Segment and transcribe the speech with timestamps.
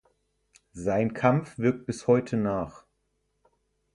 [0.73, 2.85] Sein Kampf wirkt bis heute nach.